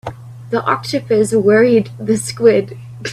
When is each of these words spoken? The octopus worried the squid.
The 0.49 0.63
octopus 0.63 1.31
worried 1.31 1.91
the 1.99 2.17
squid. 2.17 2.75